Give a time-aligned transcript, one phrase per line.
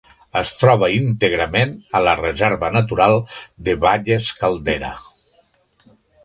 [0.39, 3.19] Es troba íntegrament a la Reserva Natural
[3.69, 4.91] de Valles Caldera.